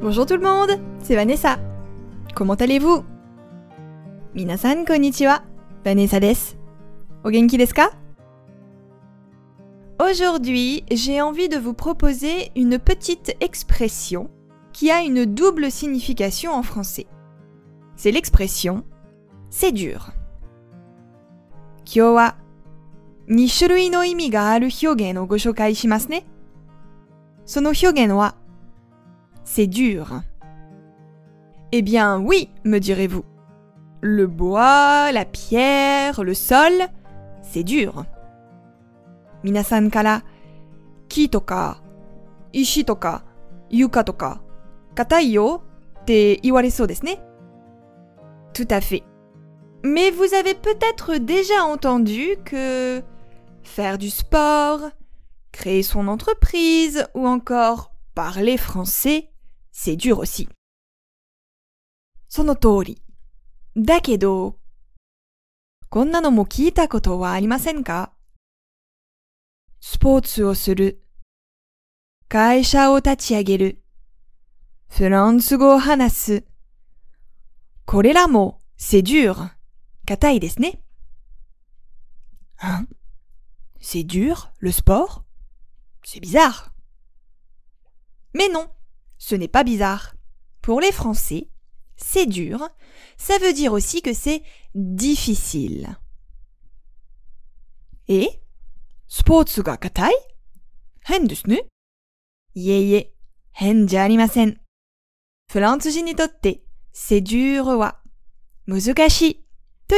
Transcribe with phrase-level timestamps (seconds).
[0.00, 1.58] Bonjour tout le monde, c'est Vanessa.
[2.34, 3.04] Comment allez-vous
[4.34, 5.42] Minasan konnichiwa,
[5.84, 6.56] Vanessa desu.
[7.24, 7.90] O genki desu ka
[9.98, 14.30] Aujourd'hui, j'ai envie de vous proposer une petite expression
[14.72, 17.06] qui a une double signification en français.
[17.96, 18.84] C'est l'expression
[19.50, 20.12] c'est dur.
[21.86, 22.36] 今日は
[23.28, 26.24] 2種類の意味がある表現をご紹介しますね。
[27.44, 28.34] その表現は
[29.53, 30.21] c'est dur.
[31.73, 33.25] Eh bien oui, me direz-vous.
[33.99, 36.71] Le bois, la pierre, le sol,
[37.41, 38.05] c'est dur.
[39.43, 40.21] Minasan kara
[41.09, 41.81] ki toka,
[42.53, 43.23] ishi toka,
[43.69, 44.39] yuka toka,
[46.05, 47.17] te iwaresou desu.
[48.53, 49.03] Tout à fait.
[49.83, 53.03] Mais vous avez peut-être déjà entendu que
[53.63, 54.79] faire du sport,
[55.51, 59.30] créer son entreprise ou encore parler français,
[59.83, 60.47] c'est dur aussi.
[62.29, 63.01] その通り。
[63.75, 64.59] だけど、
[65.89, 68.13] こんなのも聞いたことはありませんか？
[69.79, 71.03] スポーツをする。
[72.29, 73.83] 会社を立ち上げる。
[74.87, 76.43] フランス語を話す。
[77.85, 79.33] これらも、c'est dur.
[80.05, 80.83] 硬いですね。
[82.59, 82.85] Hein
[83.81, 85.23] C'est dur, le sport
[86.05, 86.71] C'est bizarre.
[88.33, 88.69] Mais non,
[89.21, 90.15] ce n'est pas bizarre.
[90.63, 91.47] Pour les Français,
[91.95, 92.67] c'est dur,
[93.17, 94.41] ça veut dire aussi que c'est
[94.73, 95.95] difficile.
[98.07, 98.27] Et
[99.07, 99.77] sports ga?
[101.07, 101.27] Hen
[103.59, 103.87] hen
[106.93, 107.93] c'est dur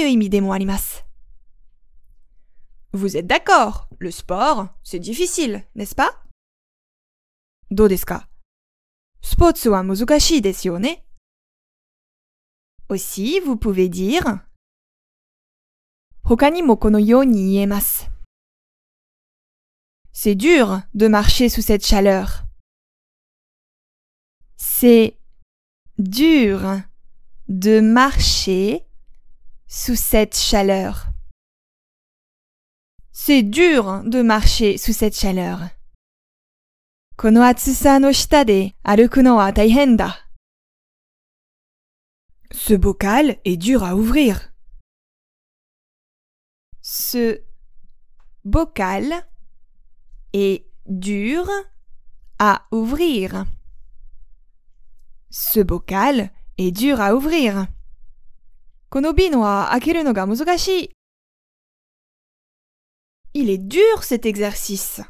[0.00, 0.30] imi.
[2.92, 6.20] Vous êtes d'accord, le sport, c'est difficile, n'est-ce pas?
[7.70, 7.88] Do?
[12.90, 14.38] Aussi, vous pouvez dire
[20.12, 22.44] C'est dur de marcher sous cette chaleur.
[24.58, 25.16] C'est
[25.98, 26.82] dur
[27.48, 28.86] de marcher
[29.66, 31.08] sous cette chaleur.
[33.10, 35.60] C'est dur de marcher sous cette chaleur.
[37.15, 40.25] この暑さの下で歩くのは大変だ。
[42.51, 44.53] Ce bocal est dur à ouvrir.
[46.81, 47.43] Ce
[48.45, 49.27] bocal
[50.33, 51.47] est dur
[52.39, 53.45] à ouvrir.
[55.29, 57.67] Ce bocal est dur à ouvrir.
[58.89, 60.91] この瓶は開けるのが難しい。
[63.33, 65.03] Il est dur cet exercice.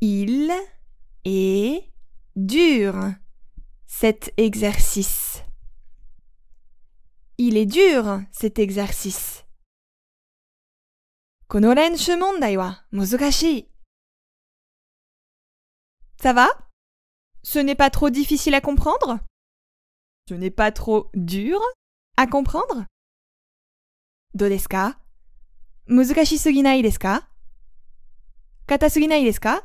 [0.00, 0.52] Il
[1.24, 1.92] est
[2.34, 2.94] dur
[3.86, 5.42] cet exercice.
[7.38, 9.44] Il est dur cet exercice.
[11.48, 13.68] この練習問題は難しい。
[16.20, 16.48] Ça va
[17.44, 19.20] Ce n'est pas trop difficile à comprendre
[20.28, 21.60] Ce n'est pas trop dur
[22.16, 22.86] à comprendre
[24.34, 24.98] どうですか
[25.86, 27.28] 難しすぎないですか
[28.66, 29.64] 硬すぎないですか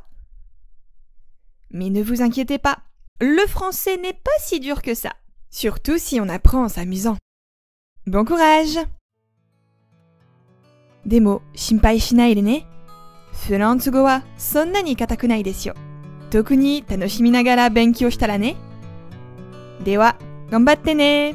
[1.71, 2.79] Mais ne vous inquiétez pas,
[3.21, 5.15] le français n'est pas si dur que ça.
[5.51, 7.17] Surtout si on apprend en s'amusant.
[8.07, 8.87] Bon courage
[11.05, 12.67] でも心配しないでね。
[13.33, 15.75] フランス語はそんなに硬くないですよ。
[16.31, 18.57] 特に楽しみながら勉強したらね。
[19.85, 20.17] では、
[20.51, 21.35] 頑張ってね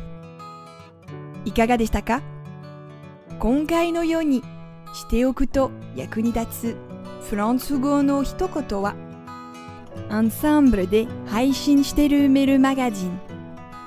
[1.43, 2.21] いかがでしたか
[3.39, 4.43] 今回のように
[4.93, 6.77] しておくと役に立つ
[7.21, 8.95] フランス語の一言は
[10.09, 13.19] アンサンブルで配信しているメールマガジン。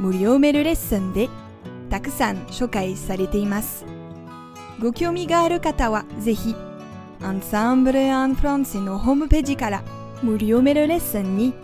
[0.01, 1.29] 無料メールレッスンで
[1.89, 3.85] たくさん紹介されています。
[4.81, 6.55] ご興味がある方はぜひ
[7.23, 9.83] アンサンブル・アン・フランセのホームページから
[10.23, 11.55] 無料メールレッスンに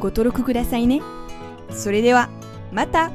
[0.00, 1.02] ご登録くださいね。
[1.70, 2.28] それでは
[2.72, 3.10] また!